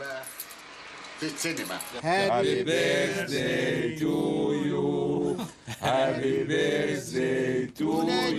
ما 0.00 0.22
في 1.20 1.26
السينما 1.26 1.78
Happy 2.02 2.62
birthday 2.64 3.98
to 3.98 4.14
you. 4.68 5.38
Happy 5.80 6.44
birthday 6.44 7.66
to 7.78 7.90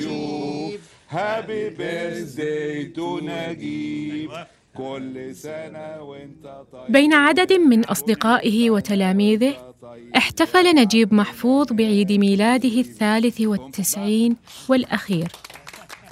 you. 0.04 0.80
Happy 1.08 1.70
birthday 1.70 2.94
to 2.96 3.20
نجيب 3.24 4.32
كل 4.78 5.36
سنة 5.36 6.02
وانت 6.02 6.64
طيب 6.72 6.92
بين 6.92 7.14
عدد 7.14 7.54
من 7.54 7.86
أصدقائه 7.86 8.70
وتلاميذه 8.70 9.74
احتفل 10.18 10.76
نجيب 10.76 11.14
محفوظ 11.14 11.74
بعيد 11.74 12.12
ميلاده 12.12 12.80
الثالث 12.80 13.42
والتسعين 13.42 14.36
والأخير 14.70 15.28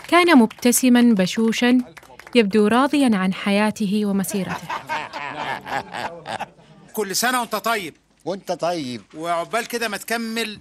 كان 0.07 0.37
مبتسما 0.37 1.01
بشوشا 1.01 1.92
يبدو 2.35 2.67
راضيا 2.67 3.09
عن 3.13 3.33
حياته 3.33 4.05
ومسيرته. 4.05 4.67
كل 6.93 7.15
سنة 7.15 7.39
وانت 7.39 7.55
طيب. 7.55 7.93
وانت 8.25 8.51
طيب. 8.51 9.01
وعقبال 9.15 9.67
كده 9.67 9.87
ما 9.87 9.97
تكمل 9.97 10.59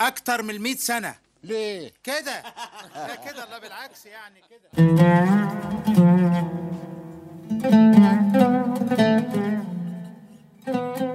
أكتر 0.00 0.42
من 0.42 0.60
100 0.60 0.74
سنة. 0.74 1.14
ليه؟ 1.44 1.92
كده. 2.04 2.42
لا 2.94 3.14
كده 3.14 3.44
لا 3.50 3.58
بالعكس 3.58 4.06
يعني 4.06 4.40
كده. 4.50 4.86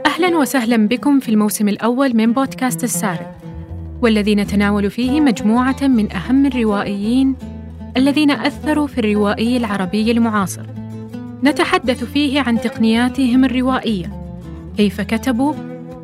أهلا 0.06 0.38
وسهلا 0.38 0.88
بكم 0.88 1.20
في 1.20 1.30
الموسم 1.30 1.68
الأول 1.68 2.16
من 2.16 2.34
بودكاست 2.34 2.84
السارق 2.84 3.38
والذي 4.02 4.36
نتناول 4.36 4.92
فيه 4.92 5.22
مجموعة 5.22 5.78
من 5.82 6.12
أهم 6.12 6.46
الروائيين 6.46 7.36
الذين 7.98 8.32
أثروا 8.32 8.88
في 8.88 8.98
الروائي 8.98 9.58
العربي 9.58 10.12
المعاصر. 10.12 10.66
نتحدث 11.44 12.04
فيه 12.04 12.42
عن 12.42 12.62
تقنياتهم 12.62 13.46
الروائية 13.46 14.22
كيف 14.78 15.02
كتبوا 15.02 15.54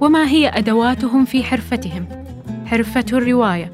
وما 0.02 0.28
هي 0.28 0.50
أدواتهم 0.50 1.26
في 1.26 1.44
حرفتهم. 1.44 2.06
حرفة 2.66 3.06
الرواية. 3.14 3.72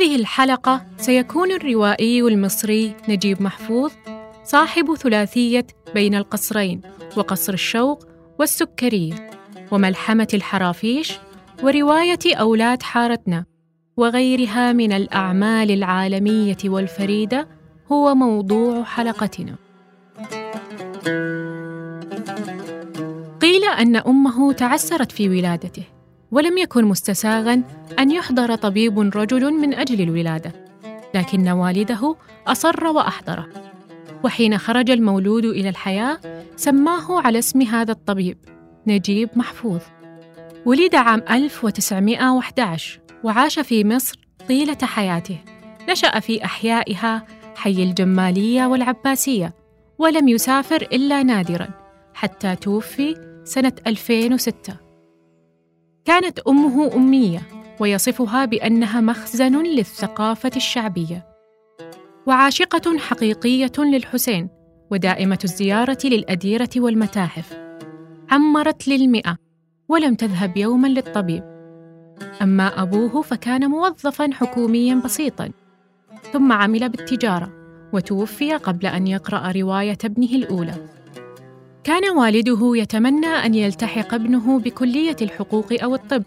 هذه 0.00 0.16
الحلقة 0.16 0.82
سيكون 0.96 1.52
الروائي 1.52 2.20
المصري 2.20 2.94
نجيب 3.08 3.42
محفوظ 3.42 3.92
صاحب 4.44 4.94
ثلاثية 4.94 5.66
بين 5.94 6.14
القصرين 6.14 6.80
وقصر 7.16 7.52
الشوق 7.52 8.06
والسكرية 8.38 9.30
وملحمة 9.70 10.28
الحرافيش 10.34 11.12
ورواية 11.62 12.18
أولاد 12.26 12.82
حارتنا 12.82 13.44
وغيرها 13.96 14.72
من 14.72 14.92
الأعمال 14.92 15.70
العالمية 15.70 16.56
والفريدة 16.64 17.48
هو 17.92 18.14
موضوع 18.14 18.84
حلقتنا. 18.84 19.54
قيل 23.40 23.64
أن 23.78 23.96
أمه 23.96 24.52
تعسرت 24.52 25.12
في 25.12 25.28
ولادته 25.28 25.99
ولم 26.32 26.58
يكن 26.58 26.84
مستساغا 26.84 27.62
أن 27.98 28.10
يحضر 28.10 28.54
طبيب 28.54 28.98
رجل 28.98 29.52
من 29.52 29.74
أجل 29.74 30.00
الولادة 30.00 30.52
لكن 31.14 31.48
والده 31.48 32.16
أصر 32.46 32.86
وأحضره. 32.86 33.46
وحين 34.24 34.58
خرج 34.58 34.90
المولود 34.90 35.44
إلى 35.44 35.68
الحياة 35.68 36.18
سماه 36.56 37.20
على 37.20 37.38
اسم 37.38 37.62
هذا 37.62 37.92
الطبيب 37.92 38.38
نجيب 38.86 39.28
محفوظ. 39.36 39.80
ولد 40.66 40.94
عام 40.94 41.22
1911 41.30 43.00
وعاش 43.24 43.58
في 43.58 43.84
مصر 43.84 44.18
طيلة 44.48 44.78
حياته. 44.82 45.38
نشأ 45.88 46.20
في 46.20 46.44
أحيائها 46.44 47.26
حي 47.56 47.82
الجمالية 47.82 48.66
والعباسية 48.66 49.54
ولم 49.98 50.28
يسافر 50.28 50.82
إلا 50.92 51.22
نادرا 51.22 51.68
حتى 52.14 52.56
توفي 52.56 53.16
سنة 53.44 53.72
2006 53.86 54.89
كانت 56.04 56.38
أمه 56.38 56.94
أمية 56.94 57.40
ويصفها 57.80 58.44
بأنها 58.44 59.00
مخزن 59.00 59.62
للثقافة 59.62 60.50
الشعبية 60.56 61.26
وعاشقة 62.26 62.98
حقيقية 62.98 63.72
للحسين 63.78 64.48
ودائمة 64.90 65.38
الزيارة 65.44 65.98
للأديرة 66.04 66.70
والمتاحف. 66.76 67.58
عمرت 68.30 68.88
للمئة 68.88 69.36
ولم 69.88 70.14
تذهب 70.14 70.56
يوما 70.56 70.88
للطبيب. 70.88 71.42
أما 72.42 72.82
أبوه 72.82 73.22
فكان 73.22 73.70
موظفا 73.70 74.30
حكوميا 74.32 74.94
بسيطا 74.94 75.50
ثم 76.32 76.52
عمل 76.52 76.88
بالتجارة 76.88 77.52
وتوفي 77.92 78.54
قبل 78.54 78.86
أن 78.86 79.06
يقرأ 79.06 79.52
رواية 79.52 79.98
ابنه 80.04 80.30
الأولى. 80.34 80.74
كان 81.84 82.16
والده 82.16 82.72
يتمنى 82.76 83.26
أن 83.26 83.54
يلتحق 83.54 84.14
ابنه 84.14 84.58
بكلية 84.58 85.16
الحقوق 85.22 85.66
أو 85.82 85.94
الطب 85.94 86.22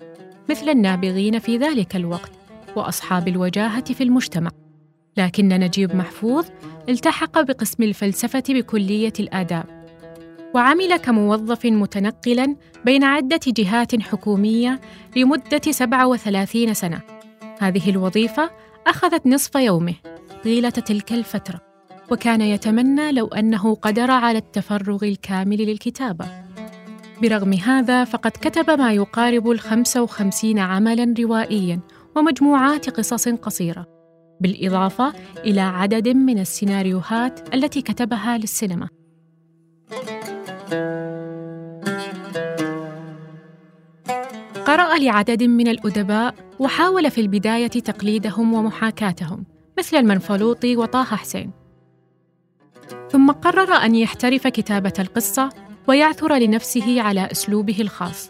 مثل 0.49 0.69
النابغين 0.69 1.39
في 1.39 1.57
ذلك 1.57 1.95
الوقت 1.95 2.31
وأصحاب 2.75 3.27
الوجاهة 3.27 3.93
في 3.93 4.03
المجتمع. 4.03 4.51
لكن 5.17 5.47
نجيب 5.47 5.95
محفوظ 5.95 6.45
التحق 6.89 7.41
بقسم 7.41 7.83
الفلسفة 7.83 8.43
بكلية 8.49 9.13
الآداب 9.19 9.85
وعمل 10.55 10.97
كموظف 10.97 11.65
متنقلا 11.65 12.55
بين 12.85 13.03
عدة 13.03 13.39
جهات 13.47 14.01
حكومية 14.01 14.81
لمدة 15.15 15.71
37 15.71 16.73
سنة. 16.73 17.01
هذه 17.59 17.89
الوظيفة 17.89 18.49
أخذت 18.87 19.27
نصف 19.27 19.55
يومه 19.55 19.95
طيلة 20.43 20.69
تلك 20.69 21.11
الفترة. 21.11 21.72
وكان 22.13 22.41
يتمنى 22.41 23.11
لو 23.11 23.27
أنه 23.27 23.75
قدر 23.75 24.11
على 24.11 24.37
التفرغ 24.37 25.03
الكامل 25.03 25.57
للكتابة. 25.57 26.25
برغم 27.21 27.53
هذا 27.53 28.03
فقد 28.03 28.31
كتب 28.31 28.71
ما 28.71 28.93
يقارب 28.93 29.49
الخمس 29.51 29.97
وخمسين 29.97 30.59
عملا 30.59 31.13
روائيا 31.19 31.79
ومجموعات 32.15 32.89
قصص 32.89 33.29
قصيرة 33.29 33.85
بالإضافة 34.41 35.13
إلى 35.37 35.61
عدد 35.61 36.07
من 36.07 36.39
السيناريوهات 36.39 37.55
التي 37.55 37.81
كتبها 37.81 38.37
للسينما. 38.37 38.89
قرأ 44.65 44.97
لعدد 44.97 45.43
من 45.43 45.67
الأدباء 45.67 46.35
وحاول 46.59 47.11
في 47.11 47.21
البداية 47.21 47.67
تقليدهم 47.67 48.53
ومحاكاتهم 48.53 49.45
مثل 49.77 49.97
المنفلوطي 49.97 50.77
وطه 50.77 51.03
حسين. 51.03 51.62
ثم 53.23 53.31
قرر 53.31 53.73
أن 53.73 53.95
يحترف 53.95 54.47
كتابة 54.47 54.93
القصة 54.99 55.49
ويعثر 55.87 56.35
لنفسه 56.35 57.01
على 57.01 57.31
أسلوبه 57.31 57.77
الخاص. 57.79 58.29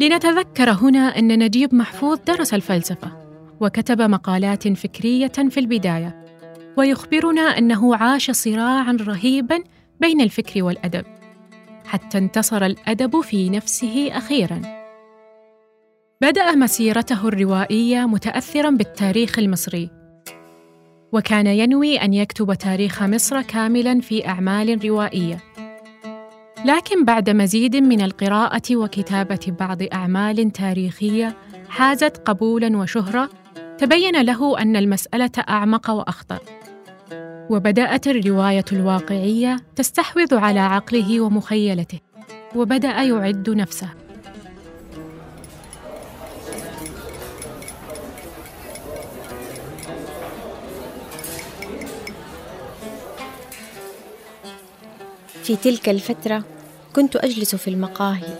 لنتذكر 0.00 0.70
هنا 0.70 1.18
أن 1.18 1.38
نجيب 1.38 1.74
محفوظ 1.74 2.18
درس 2.26 2.54
الفلسفة 2.54 3.12
وكتب 3.60 4.02
مقالات 4.02 4.68
فكرية 4.68 5.32
في 5.50 5.60
البداية 5.60 6.26
ويخبرنا 6.76 7.58
أنه 7.58 7.96
عاش 7.96 8.30
صراعا 8.30 8.96
رهيبا 9.00 9.64
بين 10.00 10.20
الفكر 10.20 10.62
والأدب 10.62 11.04
حتى 11.84 12.18
انتصر 12.18 12.66
الأدب 12.66 13.20
في 13.20 13.50
نفسه 13.50 14.10
أخيرا. 14.12 14.62
بدأ 16.20 16.54
مسيرته 16.54 17.28
الروائية 17.28 18.06
متاثرا 18.06 18.70
بالتاريخ 18.70 19.38
المصري 19.38 19.99
وكان 21.12 21.46
ينوي 21.46 21.96
أن 21.96 22.14
يكتب 22.14 22.54
تاريخ 22.54 23.02
مصر 23.02 23.42
كاملا 23.42 24.00
في 24.00 24.28
أعمال 24.28 24.84
روائية. 24.84 25.38
لكن 26.64 27.04
بعد 27.04 27.30
مزيد 27.30 27.76
من 27.76 28.00
القراءة 28.00 28.76
وكتابة 28.76 29.54
بعض 29.60 29.78
أعمال 29.92 30.50
تاريخية 30.50 31.36
حازت 31.68 32.16
قبولا 32.16 32.76
وشهرة 32.76 33.30
تبين 33.78 34.20
له 34.22 34.58
أن 34.58 34.76
المسألة 34.76 35.30
أعمق 35.48 35.90
وأخطر. 35.90 36.38
وبدأت 37.50 38.06
الرواية 38.06 38.64
الواقعية 38.72 39.56
تستحوذ 39.76 40.34
على 40.34 40.60
عقله 40.60 41.20
ومخيلته 41.20 41.98
وبدأ 42.56 43.02
يعد 43.02 43.50
نفسه. 43.50 43.88
في 55.42 55.56
تلك 55.56 55.88
الفترة 55.88 56.44
كنت 56.96 57.16
أجلس 57.16 57.54
في 57.54 57.68
المقاهي 57.68 58.38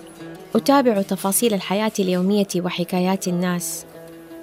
أتابع 0.54 1.02
تفاصيل 1.02 1.54
الحياة 1.54 1.92
اليومية 1.98 2.46
وحكايات 2.56 3.28
الناس 3.28 3.84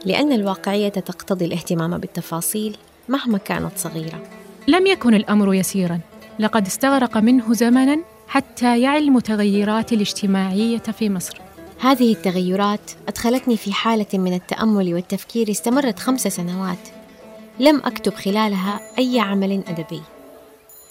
لأن 0.05 0.31
الواقعية 0.31 0.89
تقتضي 0.89 1.45
الاهتمام 1.45 1.97
بالتفاصيل 1.97 2.77
مهما 3.09 3.37
كانت 3.37 3.71
صغيرة. 3.77 4.23
لم 4.67 4.87
يكن 4.87 5.13
الأمر 5.13 5.53
يسيراً. 5.53 5.99
لقد 6.39 6.65
استغرق 6.65 7.17
منه 7.17 7.53
زمناً 7.53 7.97
حتى 8.27 8.81
يعي 8.81 8.97
المتغيرات 8.97 9.93
الاجتماعية 9.93 10.77
في 10.77 11.09
مصر. 11.09 11.41
هذه 11.79 12.13
التغيرات 12.13 12.91
أدخلتني 13.07 13.57
في 13.57 13.73
حالة 13.73 14.05
من 14.13 14.33
التأمل 14.33 14.93
والتفكير 14.93 15.51
استمرت 15.51 15.99
خمس 15.99 16.27
سنوات. 16.27 16.89
لم 17.59 17.81
أكتب 17.85 18.13
خلالها 18.13 18.79
أي 18.97 19.19
عمل 19.19 19.63
أدبي. 19.67 20.01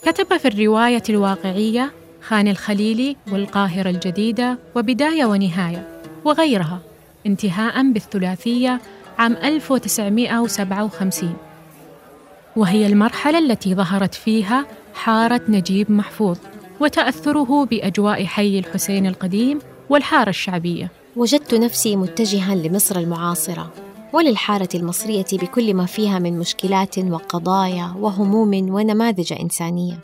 كتب 0.06 0.37
في 0.37 0.49
الرواية 0.49 1.03
الواقعية 1.08 1.93
خان 2.23 2.49
الخليلي 2.49 3.17
والقاهرة 3.32 3.91
الجديدة 3.91 4.58
وبداية 4.75 5.25
ونهاية 5.25 6.00
وغيرها 6.25 6.81
انتهاء 7.26 7.93
بالثلاثية 7.93 8.81
عام 9.19 9.32
1957 9.32 11.37
وهي 12.56 12.87
المرحلة 12.87 13.38
التي 13.38 13.75
ظهرت 13.75 14.14
فيها 14.14 14.67
حارة 14.94 15.41
نجيب 15.49 15.93
محفوظ 15.93 16.38
وتأثره 16.81 17.64
بأجواء 17.64 18.25
حي 18.25 18.59
الحسين 18.59 19.06
القديم 19.06 19.59
والحارة 19.91 20.31
الشعبية. 20.31 20.91
وجدت 21.17 21.55
نفسي 21.55 21.97
متجها 21.97 22.55
لمصر 22.55 22.99
المعاصرة. 22.99 23.73
وللحارة 24.12 24.69
المصرية 24.75 25.26
بكل 25.32 25.75
ما 25.75 25.87
فيها 25.87 26.19
من 26.19 26.38
مشكلات 26.38 26.99
وقضايا 26.99 27.94
وهموم 27.99 28.75
ونماذج 28.75 29.32
إنسانية. 29.32 30.00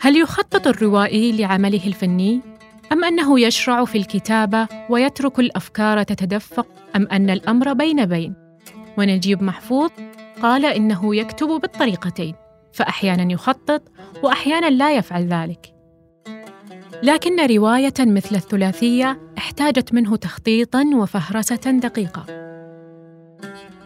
هل 0.00 0.16
يخطط 0.16 0.66
الروائي 0.66 1.32
لعمله 1.32 1.86
الفني؟ 1.86 2.40
أم 2.92 3.04
أنه 3.04 3.40
يشرع 3.40 3.84
في 3.84 3.98
الكتابة 3.98 4.68
ويترك 4.90 5.38
الأفكار 5.38 6.02
تتدفق؟ 6.02 6.66
أم 6.96 7.08
أن 7.12 7.30
الأمر 7.30 7.72
بين 7.72 8.06
بين؟ 8.06 8.34
ونجيب 8.98 9.42
محفوظ 9.42 9.90
قال 10.42 10.66
إنه 10.66 11.16
يكتب 11.16 11.48
بالطريقتين 11.48 12.34
فاحيانا 12.72 13.32
يخطط 13.32 13.82
واحيانا 14.22 14.70
لا 14.70 14.96
يفعل 14.96 15.26
ذلك. 15.26 15.81
لكن 17.02 17.46
رواية 17.46 17.94
مثل 18.00 18.36
الثلاثية 18.36 19.20
احتاجت 19.38 19.94
منه 19.94 20.16
تخطيطا 20.16 20.84
وفهرسة 20.94 21.80
دقيقة. 21.82 22.26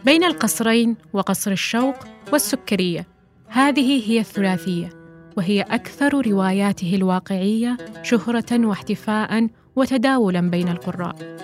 بين 0.05 0.23
القصرين 0.23 0.95
وقصر 1.13 1.51
الشوق 1.51 1.95
والسكرية 2.33 3.07
هذه 3.47 4.11
هي 4.11 4.19
الثلاثية 4.19 4.89
وهي 5.37 5.61
أكثر 5.61 6.27
رواياته 6.27 6.95
الواقعية 6.95 7.77
شهرة 8.03 8.65
واحتفاء 8.65 9.47
وتداولا 9.75 10.41
بين 10.41 10.67
القراء. 10.67 11.37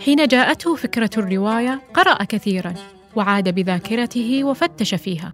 حين 0.00 0.26
جاءته 0.26 0.74
فكرة 0.74 1.10
الرواية 1.18 1.82
قرأ 1.94 2.24
كثيرا 2.24 2.74
وعاد 3.16 3.54
بذاكرته 3.54 4.44
وفتش 4.44 4.94
فيها. 4.94 5.32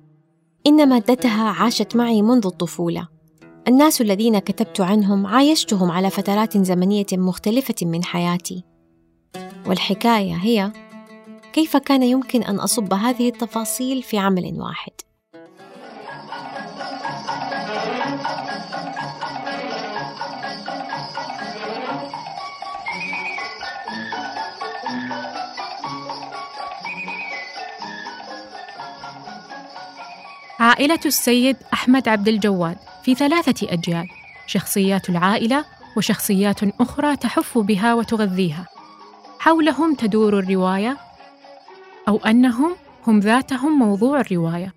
إن 0.67 0.88
مادتها 0.88 1.49
عاشت 1.49 1.96
معي 1.96 2.23
منذ 2.23 2.46
الطفولة. 2.46 3.21
الناس 3.69 4.00
الذين 4.00 4.38
كتبت 4.38 4.81
عنهم 4.81 5.26
عايشتهم 5.26 5.91
على 5.91 6.11
فترات 6.11 6.59
زمنية 6.59 7.06
مختلفة 7.12 7.75
من 7.82 8.05
حياتي. 8.05 8.64
والحكاية 9.67 10.35
هي 10.35 10.73
كيف 11.53 11.76
كان 11.76 12.03
يمكن 12.03 12.43
أن 12.43 12.61
أصب 12.61 12.94
هذه 12.94 13.29
التفاصيل 13.29 14.03
في 14.03 14.19
عمل 14.19 14.55
واحد. 14.61 14.93
عائلة 30.61 31.00
السيد 31.06 31.56
أحمد 31.73 32.09
عبد 32.09 32.29
الجواد. 32.29 32.76
في 33.04 33.14
ثلاثة 33.14 33.72
أجيال 33.72 34.08
شخصيات 34.46 35.10
العائلة 35.10 35.64
وشخصيات 35.96 36.81
أخرى 36.81 37.16
تحف 37.16 37.58
بها 37.58 37.94
وتغذيها. 37.94 38.66
حولهم 39.38 39.94
تدور 39.94 40.38
الرواية 40.38 40.96
أو 42.08 42.16
أنهم 42.16 42.76
هم 43.06 43.20
ذاتهم 43.20 43.78
موضوع 43.78 44.20
الرواية. 44.20 44.75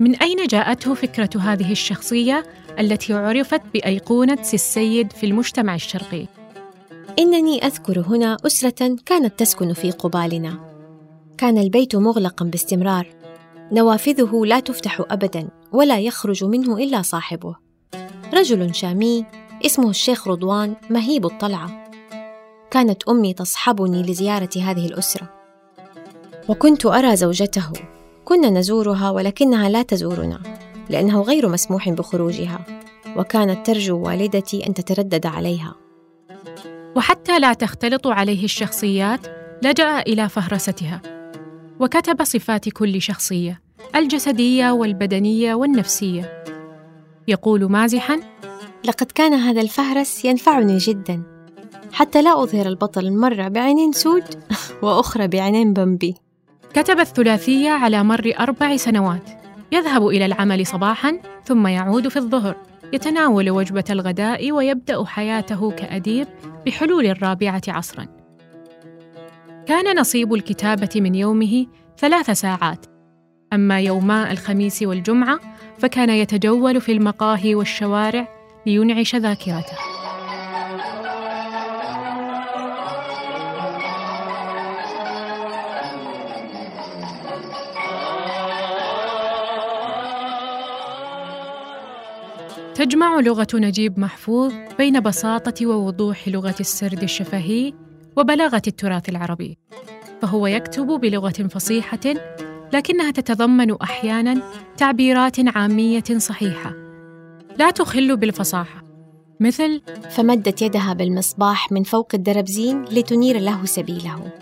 من 0.00 0.16
أين 0.16 0.46
جاءته 0.46 0.94
فكرة 0.94 1.30
هذه 1.40 1.72
الشخصية 1.72 2.46
التي 2.78 3.14
عرفت 3.14 3.62
بأيقونة 3.74 4.42
سي 4.42 4.54
السيد 4.54 5.12
في 5.12 5.26
المجتمع 5.26 5.74
الشرقي؟ 5.74 6.26
إنني 7.18 7.66
أذكر 7.66 8.00
هنا 8.00 8.36
أسرة 8.46 8.96
كانت 9.06 9.38
تسكن 9.38 9.72
في 9.72 9.90
قبالنا. 9.90 10.58
كان 11.38 11.58
البيت 11.58 11.96
مغلقا 11.96 12.44
باستمرار. 12.44 13.06
نوافذه 13.72 14.42
لا 14.44 14.60
تفتح 14.60 15.02
ابدا. 15.10 15.48
ولا 15.72 15.98
يخرج 15.98 16.44
منه 16.44 16.78
إلا 16.78 17.02
صاحبه. 17.02 17.56
رجل 18.34 18.74
شامي 18.74 19.24
اسمه 19.66 19.90
الشيخ 19.90 20.28
رضوان 20.28 20.76
مهيب 20.90 21.26
الطلعة. 21.26 21.90
كانت 22.70 23.08
أمي 23.08 23.32
تصحبني 23.32 24.02
لزيارة 24.02 24.50
هذه 24.56 24.86
الأسرة. 24.86 25.28
وكنت 26.48 26.86
أرى 26.86 27.16
زوجته. 27.16 27.72
كنا 28.24 28.50
نزورها 28.50 29.10
ولكنها 29.10 29.68
لا 29.68 29.82
تزورنا 29.82 30.40
لأنه 30.90 31.22
غير 31.22 31.48
مسموح 31.48 31.88
بخروجها 31.88 32.64
وكانت 33.16 33.66
ترجو 33.66 33.98
والدتي 33.98 34.66
أن 34.66 34.74
تتردد 34.74 35.26
عليها. 35.26 35.74
وحتى 36.96 37.38
لا 37.38 37.52
تختلط 37.52 38.06
عليه 38.06 38.44
الشخصيات 38.44 39.26
لجأ 39.62 39.98
إلى 40.00 40.28
فهرستها 40.28 41.02
وكتب 41.80 42.24
صفات 42.24 42.68
كل 42.68 43.02
شخصية. 43.02 43.67
الجسدية 43.96 44.70
والبدنية 44.70 45.54
والنفسية. 45.54 46.44
يقول 47.28 47.64
مازحا 47.64 48.20
لقد 48.84 49.06
كان 49.12 49.34
هذا 49.34 49.60
الفهرس 49.60 50.24
ينفعني 50.24 50.78
جدا. 50.78 51.22
حتى 51.92 52.22
لا 52.22 52.42
أظهر 52.42 52.66
البطل 52.66 53.12
مرة 53.12 53.48
بعينين 53.48 53.92
سود 53.92 54.24
وأخرى 54.82 55.28
بعينين 55.28 55.72
بمبي. 55.72 56.14
كتب 56.74 57.00
الثلاثية 57.00 57.70
على 57.70 58.04
مر 58.04 58.32
أربع 58.40 58.76
سنوات. 58.76 59.30
يذهب 59.72 60.06
إلى 60.06 60.26
العمل 60.26 60.66
صباحا 60.66 61.18
ثم 61.44 61.66
يعود 61.66 62.08
في 62.08 62.16
الظهر. 62.16 62.56
يتناول 62.92 63.50
وجبة 63.50 63.84
الغداء 63.90 64.52
ويبدأ 64.52 65.04
حياته 65.04 65.70
كأديب 65.70 66.26
بحلول 66.66 67.06
الرابعة 67.06 67.62
عصرا. 67.68 68.06
كان 69.66 70.00
نصيب 70.00 70.34
الكتابة 70.34 70.90
من 70.96 71.14
يومه 71.14 71.66
ثلاث 71.98 72.30
ساعات. 72.30 72.97
أما 73.52 73.80
يوما 73.80 74.32
الخميس 74.32 74.82
والجمعة 74.82 75.40
فكان 75.78 76.10
يتجول 76.10 76.80
في 76.80 76.92
المقاهي 76.92 77.54
والشوارع 77.54 78.28
لينعش 78.66 79.16
ذاكرته. 79.16 79.78
تجمع 92.74 93.20
لغة 93.20 93.46
نجيب 93.54 93.98
محفوظ 93.98 94.52
بين 94.78 95.00
بساطة 95.00 95.66
ووضوح 95.66 96.28
لغة 96.28 96.54
السرد 96.60 97.02
الشفهي 97.02 97.74
وبلاغة 98.16 98.62
التراث 98.66 99.08
العربي 99.08 99.58
فهو 100.22 100.46
يكتب 100.46 100.86
بلغة 100.86 101.30
فصيحة 101.30 102.14
لكنها 102.72 103.10
تتضمن 103.10 103.80
أحيانا 103.82 104.42
تعبيرات 104.76 105.56
عامية 105.56 106.04
صحيحة. 106.16 106.72
لا 107.58 107.70
تخل 107.70 108.16
بالفصاحة. 108.16 108.82
مثل 109.40 109.82
فمدت 110.10 110.62
يدها 110.62 110.92
بالمصباح 110.92 111.72
من 111.72 111.82
فوق 111.82 112.08
الدربزين 112.14 112.82
لتنير 112.82 113.38
له 113.38 113.64
سبيله. 113.64 114.32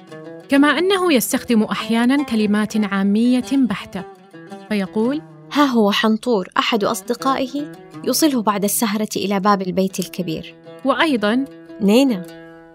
كما 0.48 0.68
أنه 0.68 1.12
يستخدم 1.12 1.62
أحيانا 1.62 2.22
كلمات 2.22 2.76
عامية 2.76 3.44
بحتة. 3.52 4.04
فيقول 4.68 5.22
ها 5.52 5.64
هو 5.64 5.90
حنطور 5.90 6.48
أحد 6.58 6.84
أصدقائه 6.84 7.72
يوصله 8.04 8.42
بعد 8.42 8.64
السهرة 8.64 9.08
إلى 9.16 9.40
باب 9.40 9.62
البيت 9.62 10.00
الكبير. 10.00 10.54
وأيضا 10.84 11.44
نينا 11.80 12.26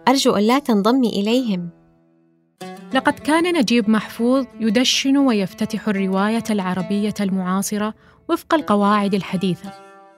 أرجو 0.08 0.32
أن 0.32 0.44
لا 0.44 0.60
تنضمي 0.60 1.10
إليهم. 1.10 1.70
لقد 2.94 3.14
كان 3.20 3.58
نجيب 3.58 3.90
محفوظ 3.90 4.46
يدشن 4.60 5.18
ويفتتح 5.18 5.88
الرواية 5.88 6.44
العربية 6.50 7.14
المعاصرة 7.20 7.94
وفق 8.30 8.54
القواعد 8.54 9.14
الحديثة 9.14 9.74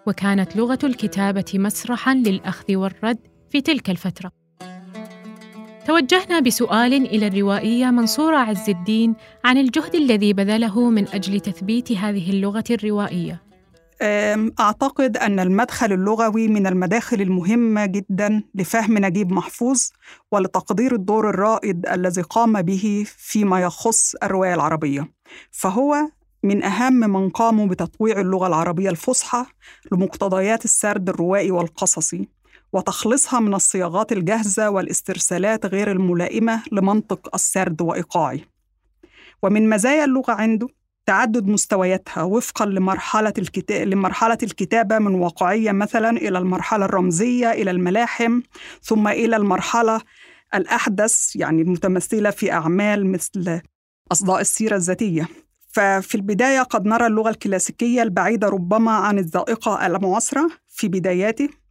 وكانت 0.07 0.55
لغة 0.55 0.79
الكتابة 0.83 1.45
مسرحا 1.53 2.13
للأخذ 2.15 2.75
والرد 2.75 3.17
في 3.49 3.61
تلك 3.61 3.89
الفترة. 3.89 4.31
توجهنا 5.87 6.39
بسؤال 6.39 6.93
إلى 6.93 7.27
الروائية 7.27 7.85
منصورة 7.85 8.37
عز 8.37 8.69
الدين 8.69 9.15
عن 9.43 9.57
الجهد 9.57 9.95
الذي 9.95 10.33
بذله 10.33 10.89
من 10.89 11.07
أجل 11.07 11.39
تثبيت 11.39 11.91
هذه 11.91 12.29
اللغة 12.31 12.63
الروائية. 12.71 13.33
أم، 13.33 13.52
أعتقد 14.59 15.17
أن 15.17 15.39
المدخل 15.39 15.93
اللغوي 15.93 16.47
من 16.47 16.67
المداخل 16.67 17.21
المهمة 17.21 17.85
جدا 17.85 18.43
لفهم 18.55 18.97
نجيب 18.97 19.31
محفوظ 19.31 19.81
ولتقدير 20.31 20.95
الدور 20.95 21.29
الرائد 21.29 21.85
الذي 21.87 22.21
قام 22.21 22.61
به 22.61 23.05
فيما 23.17 23.61
يخص 23.61 24.15
الرواية 24.23 24.53
العربية. 24.53 25.11
فهو 25.51 25.95
من 26.43 26.63
أهم 26.63 26.93
من 26.93 27.29
قاموا 27.29 27.65
بتطويع 27.67 28.19
اللغة 28.19 28.47
العربية 28.47 28.89
الفصحى 28.89 29.45
لمقتضيات 29.91 30.65
السرد 30.65 31.09
الروائي 31.09 31.51
والقصصي 31.51 32.27
وتخليصها 32.73 33.39
من 33.39 33.53
الصياغات 33.53 34.11
الجاهزة 34.11 34.69
والاسترسالات 34.69 35.65
غير 35.65 35.91
الملائمة 35.91 36.63
لمنطق 36.71 37.29
السرد 37.35 37.81
وإيقاعه. 37.81 38.39
ومن 39.43 39.69
مزايا 39.69 40.05
اللغة 40.05 40.31
عنده 40.31 40.67
تعدد 41.05 41.47
مستوياتها 41.47 42.23
وفقا 42.23 42.65
لمرحلة 42.65 43.33
الكتاب 43.37 43.87
لمرحلة 43.87 44.37
الكتابة 44.43 44.99
من 44.99 45.15
واقعية 45.15 45.71
مثلا 45.71 46.09
إلى 46.09 46.37
المرحلة 46.37 46.85
الرمزية 46.85 47.51
إلى 47.51 47.71
الملاحم 47.71 48.41
ثم 48.81 49.07
إلى 49.07 49.35
المرحلة 49.35 50.01
الأحدث 50.55 51.35
يعني 51.35 51.61
المتمثلة 51.61 52.29
في 52.29 52.51
أعمال 52.51 53.11
مثل 53.11 53.61
أصداء 54.11 54.41
السيرة 54.41 54.75
الذاتية. 54.75 55.27
ففي 55.69 56.15
البداية 56.15 56.61
قد 56.61 56.85
نرى 56.85 57.07
اللغة 57.07 57.29
الكلاسيكية 57.29 58.03
البعيدة 58.03 58.47
ربما 58.47 58.91
عن 58.91 59.19
الذائقة 59.19 59.85
المعاصرة 59.85 60.49
في 60.69 60.87
بداياته. 60.87 61.62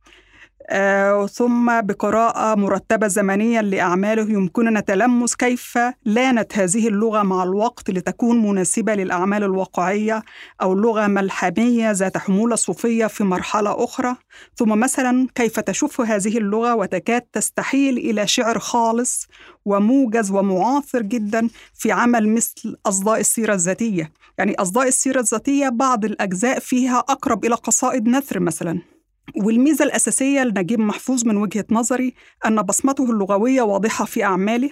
ثم 1.32 1.80
بقراءة 1.80 2.54
مرتبة 2.54 3.06
زمنيا 3.08 3.62
لأعماله 3.62 4.30
يمكننا 4.30 4.80
تلمس 4.80 5.34
كيف 5.34 5.78
لانت 6.04 6.58
هذه 6.58 6.88
اللغة 6.88 7.22
مع 7.22 7.42
الوقت 7.42 7.90
لتكون 7.90 8.46
مناسبة 8.48 8.94
للأعمال 8.94 9.42
الواقعية 9.42 10.22
أو 10.62 10.74
لغة 10.74 11.06
ملحمية 11.06 11.90
ذات 11.90 12.18
حمولة 12.18 12.56
صوفية 12.56 13.06
في 13.06 13.24
مرحلة 13.24 13.84
أخرى. 13.84 14.16
ثم 14.56 14.68
مثلا 14.68 15.28
كيف 15.34 15.60
تشف 15.60 16.00
هذه 16.00 16.38
اللغة 16.38 16.74
وتكاد 16.74 17.22
تستحيل 17.22 17.98
إلى 17.98 18.26
شعر 18.26 18.58
خالص 18.58 19.28
وموجز 19.64 20.30
ومعاصر 20.30 21.02
جدا 21.02 21.48
في 21.74 21.92
عمل 21.92 22.28
مثل 22.28 22.76
أصداء 22.86 23.20
السيرة 23.20 23.54
الذاتية. 23.54 24.12
يعني 24.38 24.54
أصداء 24.54 24.88
السيرة 24.88 25.20
الذاتية 25.20 25.68
بعض 25.68 26.04
الأجزاء 26.04 26.58
فيها 26.58 26.98
أقرب 26.98 27.44
إلى 27.44 27.54
قصائد 27.54 28.08
نثر 28.08 28.40
مثلا. 28.40 28.92
والميزة 29.36 29.84
الأساسية 29.84 30.44
لنجيب 30.44 30.80
محفوظ 30.80 31.24
من 31.26 31.36
وجهة 31.36 31.64
نظري 31.70 32.14
أن 32.46 32.62
بصمته 32.62 33.10
اللغوية 33.10 33.62
واضحة 33.62 34.04
في 34.04 34.24
أعماله 34.24 34.70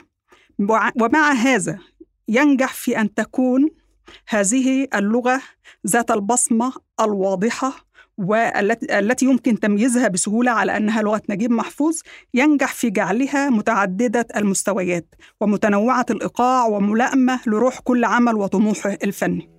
ومع 1.00 1.32
هذا 1.32 1.78
ينجح 2.28 2.74
في 2.74 3.00
أن 3.00 3.14
تكون 3.14 3.68
هذه 4.28 4.88
اللغة 4.94 5.40
ذات 5.86 6.10
البصمة 6.10 6.72
الواضحة 7.00 7.90
والتي 8.18 8.98
التي 8.98 9.26
يمكن 9.26 9.60
تمييزها 9.60 10.08
بسهولة 10.08 10.50
على 10.50 10.76
أنها 10.76 11.02
لغة 11.02 11.22
نجيب 11.30 11.50
محفوظ 11.50 12.00
ينجح 12.34 12.74
في 12.74 12.90
جعلها 12.90 13.50
متعددة 13.50 14.26
المستويات 14.36 15.14
ومتنوعة 15.40 16.06
الإيقاع 16.10 16.66
وملائمة 16.66 17.40
لروح 17.46 17.80
كل 17.80 18.04
عمل 18.04 18.34
وطموحه 18.34 18.98
الفني. 19.04 19.50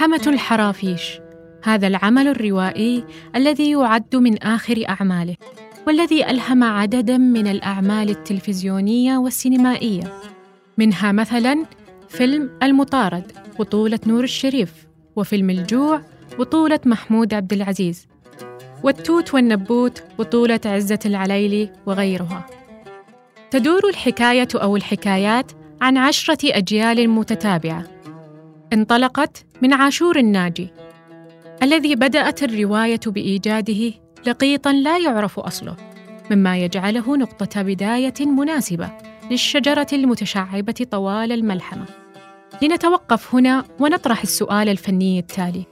ملحمة 0.00 0.32
الحرافيش. 0.32 1.20
هذا 1.64 1.86
العمل 1.86 2.28
الروائي 2.28 3.04
الذي 3.36 3.70
يعد 3.70 4.16
من 4.16 4.42
آخر 4.42 4.84
أعماله 4.88 5.36
والذي 5.86 6.30
ألهم 6.30 6.64
عدداً 6.64 7.18
من 7.18 7.46
الأعمال 7.46 8.10
التلفزيونية 8.10 9.18
والسينمائية. 9.18 10.12
منها 10.78 11.12
مثلاً 11.12 11.64
فيلم 12.08 12.50
المطارد 12.62 13.32
بطولة 13.58 13.98
نور 14.06 14.24
الشريف 14.24 14.72
وفيلم 15.16 15.50
الجوع 15.50 16.00
بطولة 16.38 16.80
محمود 16.86 17.34
عبد 17.34 17.52
العزيز. 17.52 18.06
والتوت 18.82 19.34
والنبوت 19.34 20.02
بطولة 20.18 20.60
عزة 20.66 21.00
العليلي 21.06 21.72
وغيرها. 21.86 22.46
تدور 23.50 23.88
الحكاية 23.88 24.48
أو 24.54 24.76
الحكايات 24.76 25.52
عن 25.80 25.96
عشرة 25.96 26.38
أجيال 26.44 27.10
متتابعة. 27.10 27.99
انطلقت 28.72 29.46
من 29.62 29.72
عاشور 29.72 30.18
الناجي 30.18 30.68
الذي 31.62 31.94
بدأت 31.94 32.42
الرواية 32.42 33.00
بإيجاده 33.06 33.92
لقيطا 34.26 34.72
لا 34.72 34.98
يعرف 34.98 35.38
أصله 35.38 35.76
مما 36.30 36.58
يجعله 36.58 37.16
نقطة 37.16 37.62
بداية 37.62 38.14
مناسبة 38.20 38.90
للشجرة 39.30 39.86
المتشعبة 39.92 40.86
طوال 40.90 41.32
الملحمة. 41.32 41.84
لنتوقف 42.62 43.34
هنا 43.34 43.64
ونطرح 43.80 44.22
السؤال 44.22 44.68
الفني 44.68 45.18
التالي. 45.18 45.64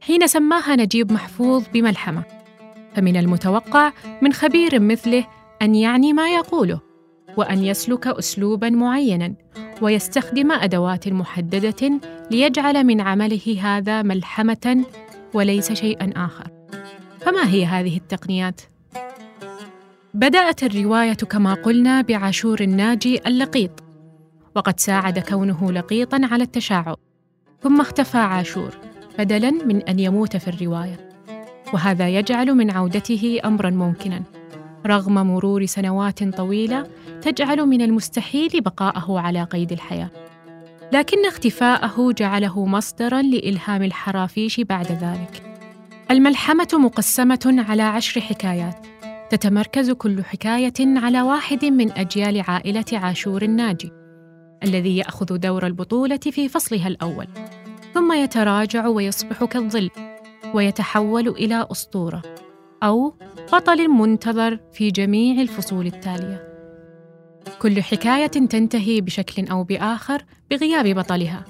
حين 0.00 0.26
سماها 0.26 0.76
نجيب 0.76 1.12
محفوظ 1.12 1.64
بملحمة 1.72 2.22
فمن 2.94 3.16
المتوقع 3.16 3.92
من 4.22 4.32
خبير 4.32 4.80
مثله 4.80 5.26
أن 5.62 5.74
يعني 5.74 6.12
ما 6.12 6.34
يقوله. 6.34 6.80
وأن 7.36 7.64
يسلك 7.64 8.06
أسلوبا 8.06 8.70
معينا 8.70 9.34
ويستخدم 9.82 10.52
أدوات 10.52 11.08
محددة 11.08 12.00
ليجعل 12.30 12.84
من 12.84 13.00
عمله 13.00 13.56
هذا 13.60 14.02
ملحمة 14.02 14.84
وليس 15.34 15.72
شيئا 15.72 16.12
آخر. 16.16 16.48
فما 17.20 17.48
هي 17.48 17.66
هذه 17.66 17.96
التقنيات؟ 17.96 18.60
بدأت 20.14 20.62
الرواية 20.62 21.14
كما 21.14 21.54
قلنا 21.54 22.00
بعاشور 22.00 22.60
الناجي 22.60 23.20
اللقيط، 23.26 23.70
وقد 24.56 24.80
ساعد 24.80 25.18
كونه 25.18 25.72
لقيطا 25.72 26.20
على 26.30 26.44
التشعب، 26.44 26.96
ثم 27.62 27.80
اختفى 27.80 28.18
عاشور 28.18 28.78
بدلا 29.18 29.50
من 29.50 29.82
أن 29.82 29.98
يموت 29.98 30.36
في 30.36 30.48
الرواية، 30.48 31.08
وهذا 31.72 32.08
يجعل 32.08 32.54
من 32.54 32.70
عودته 32.70 33.40
أمرا 33.44 33.70
ممكنا، 33.70 34.22
رغم 34.86 35.14
مرور 35.14 35.66
سنوات 35.66 36.24
طويلة 36.36 36.86
تجعل 37.22 37.66
من 37.66 37.82
المستحيل 37.82 38.60
بقاءه 38.60 39.18
على 39.18 39.44
قيد 39.44 39.72
الحياة. 39.72 40.10
لكن 40.92 41.26
اختفاءه 41.26 42.12
جعله 42.12 42.66
مصدرا 42.66 43.22
لإلهام 43.22 43.82
الحرافيش 43.82 44.60
بعد 44.60 44.86
ذلك. 44.86 45.42
الملحمة 46.10 46.68
مقسمة 46.72 47.64
على 47.68 47.82
عشر 47.82 48.20
حكايات. 48.20 48.86
تتمركز 49.30 49.90
كل 49.90 50.24
حكاية 50.24 50.72
على 50.80 51.22
واحد 51.22 51.64
من 51.64 51.92
أجيال 51.92 52.44
عائلة 52.48 52.84
عاشور 52.92 53.42
الناجي 53.42 53.92
الذي 54.62 54.96
يأخذ 54.96 55.38
دور 55.38 55.66
البطولة 55.66 56.16
في 56.16 56.48
فصلها 56.48 56.88
الأول. 56.88 57.26
ثم 57.94 58.12
يتراجع 58.12 58.86
ويصبح 58.86 59.44
كالظل 59.44 59.90
ويتحول 60.54 61.28
إلى 61.28 61.66
أسطورة. 61.72 62.33
أو 62.82 63.14
بطل 63.52 63.88
منتظر 63.88 64.58
في 64.72 64.90
جميع 64.90 65.42
الفصول 65.42 65.86
التالية. 65.86 66.48
كل 67.58 67.82
حكاية 67.82 68.26
تنتهي 68.26 69.00
بشكل 69.00 69.48
أو 69.48 69.64
بآخر 69.64 70.24
بغياب 70.50 70.98
بطلها. 70.98 71.44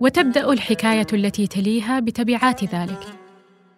وتبدأ 0.00 0.52
الحكاية 0.52 1.06
التي 1.12 1.46
تليها 1.46 2.00
بتبعات 2.00 2.64
ذلك. 2.64 3.00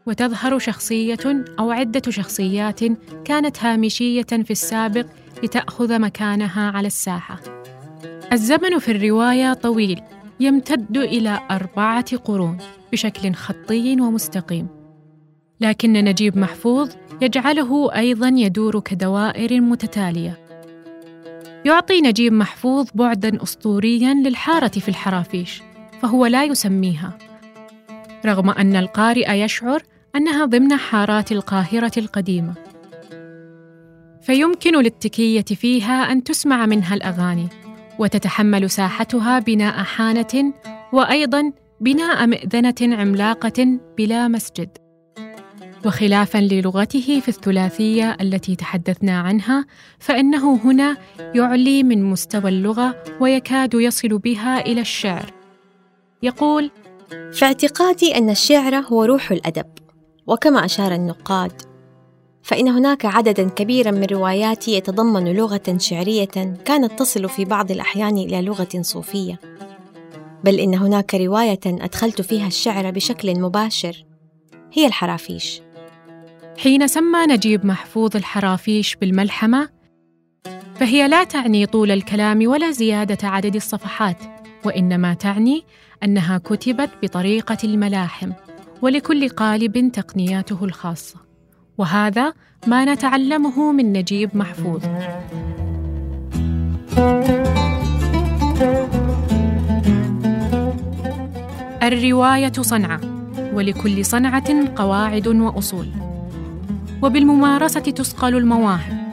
وتظهر 0.06 0.58
شخصية 0.58 1.44
أو 1.58 1.70
عدة 1.70 2.10
شخصيات 2.10 2.80
كانت 3.24 3.64
هامشية 3.64 4.22
في 4.22 4.50
السابق 4.50 5.06
لتأخذ 5.42 5.98
مكانها 5.98 6.70
على 6.70 6.86
الساحة. 6.86 7.40
الزمن 8.32 8.78
في 8.78 8.90
الرواية 8.92 9.52
طويل 9.52 10.02
يمتد 10.40 10.96
إلى 10.96 11.40
أربعة 11.50 12.16
قرون 12.16 12.58
بشكل 12.92 13.32
خطي 13.32 14.00
ومستقيم. 14.00 14.79
لكن 15.60 15.92
نجيب 15.92 16.38
محفوظ 16.38 16.90
يجعله 17.22 17.94
أيضا 17.96 18.28
يدور 18.28 18.80
كدوائر 18.80 19.60
متتالية. 19.60 20.38
يعطي 21.64 22.00
نجيب 22.00 22.32
محفوظ 22.32 22.88
بعدا 22.94 23.42
اسطوريا 23.42 24.14
للحارة 24.14 24.68
في 24.68 24.88
الحرافيش 24.88 25.62
فهو 26.02 26.26
لا 26.26 26.44
يسميها. 26.44 27.18
رغم 28.26 28.50
أن 28.50 28.76
القارئ 28.76 29.32
يشعر 29.32 29.82
أنها 30.16 30.44
ضمن 30.44 30.76
حارات 30.76 31.32
القاهرة 31.32 31.92
القديمة. 31.96 32.54
فيمكن 34.22 34.82
للتكية 34.82 35.44
فيها 35.44 36.12
أن 36.12 36.24
تسمع 36.24 36.66
منها 36.66 36.94
الأغاني 36.94 37.48
وتتحمل 37.98 38.70
ساحتها 38.70 39.38
بناء 39.38 39.82
حانة 39.82 40.52
وأيضا 40.92 41.52
بناء 41.80 42.26
مئذنة 42.26 42.96
عملاقة 42.96 43.78
بلا 43.98 44.28
مسجد. 44.28 44.79
وخلافا 45.86 46.38
للغته 46.38 47.20
في 47.20 47.28
الثلاثية 47.28 48.16
التي 48.20 48.56
تحدثنا 48.56 49.20
عنها 49.20 49.66
فإنه 49.98 50.56
هنا 50.64 50.96
يعلي 51.34 51.82
من 51.82 52.04
مستوى 52.04 52.50
اللغة 52.50 53.02
ويكاد 53.20 53.74
يصل 53.74 54.18
بها 54.18 54.66
إلى 54.66 54.80
الشعر. 54.80 55.32
يقول 56.22 56.70
في 57.32 57.44
اعتقادي 57.44 58.16
أن 58.16 58.30
الشعر 58.30 58.74
هو 58.74 59.04
روح 59.04 59.30
الأدب 59.30 59.66
وكما 60.26 60.64
أشار 60.64 60.92
النقاد 60.92 61.52
فإن 62.42 62.68
هناك 62.68 63.04
عددا 63.04 63.48
كبيرا 63.48 63.90
من 63.90 64.04
رواياتي 64.04 64.72
يتضمن 64.72 65.32
لغة 65.32 65.76
شعرية 65.78 66.24
كانت 66.64 66.98
تصل 66.98 67.28
في 67.28 67.44
بعض 67.44 67.70
الأحيان 67.70 68.18
إلى 68.18 68.42
لغة 68.42 68.68
صوفية 68.80 69.40
بل 70.44 70.60
إن 70.60 70.74
هناك 70.74 71.14
رواية 71.14 71.60
أدخلت 71.66 72.20
فيها 72.22 72.46
الشعر 72.46 72.90
بشكل 72.90 73.40
مباشر 73.40 74.04
هي 74.72 74.86
الحرافيش. 74.86 75.62
حين 76.62 76.86
سمى 76.86 77.26
نجيب 77.26 77.66
محفوظ 77.66 78.16
الحرافيش 78.16 78.96
بالملحمة 78.96 79.68
فهي 80.74 81.08
لا 81.08 81.24
تعني 81.24 81.66
طول 81.66 81.90
الكلام 81.90 82.46
ولا 82.46 82.70
زيادة 82.70 83.28
عدد 83.28 83.54
الصفحات 83.54 84.16
وإنما 84.64 85.14
تعني 85.14 85.64
أنها 86.04 86.38
كتبت 86.38 86.90
بطريقة 87.02 87.58
الملاحم 87.64 88.32
ولكل 88.82 89.28
قالب 89.28 89.92
تقنياته 89.92 90.64
الخاصة 90.64 91.16
وهذا 91.78 92.32
ما 92.66 92.84
نتعلمه 92.84 93.72
من 93.72 93.92
نجيب 93.92 94.36
محفوظ. 94.36 94.84
الرواية 101.82 102.52
صنعة 102.52 103.00
ولكل 103.54 104.04
صنعة 104.04 104.74
قواعد 104.76 105.28
وأصول. 105.28 105.99
وبالممارسة 107.02 107.80
تسقل 107.80 108.36
المواهب. 108.36 109.10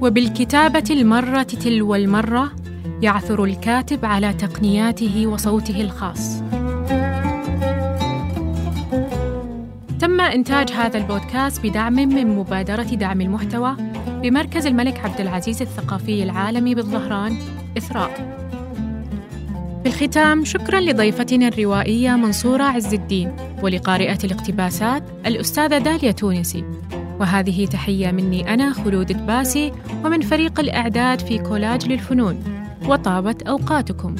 وبالكتابة 0.00 0.84
المرة 0.90 1.42
تلو 1.42 1.94
المرة 1.94 2.50
يعثر 3.02 3.44
الكاتب 3.44 4.04
على 4.04 4.32
تقنياته 4.32 5.26
وصوته 5.26 5.80
الخاص. 5.80 6.42
تم 10.00 10.20
إنتاج 10.20 10.72
هذا 10.72 10.98
البودكاست 10.98 11.66
بدعم 11.66 11.94
من 11.94 12.36
مبادرة 12.36 12.82
دعم 12.82 13.20
المحتوى 13.20 13.76
بمركز 14.22 14.66
الملك 14.66 15.00
عبد 15.04 15.20
العزيز 15.20 15.62
الثقافي 15.62 16.22
العالمي 16.22 16.74
بالظهران 16.74 17.36
إثراء. 17.78 18.43
في 19.84 19.90
الختام 19.90 20.44
شكرا 20.44 20.80
لضيفتنا 20.80 21.48
الروائية 21.48 22.16
منصورة 22.16 22.62
عز 22.62 22.94
الدين 22.94 23.36
ولقارئة 23.62 24.18
الاقتباسات 24.24 25.02
الأستاذة 25.26 25.78
داليا 25.78 26.10
تونسي. 26.10 26.64
وهذه 27.20 27.66
تحية 27.66 28.10
مني 28.10 28.54
أنا 28.54 28.72
خلود 28.72 29.06
دباسي 29.06 29.72
ومن 30.04 30.20
فريق 30.20 30.60
الإعداد 30.60 31.20
في 31.20 31.38
كولاج 31.38 31.88
للفنون. 31.88 32.44
وطابت 32.86 33.42
أوقاتكم. 33.42 34.16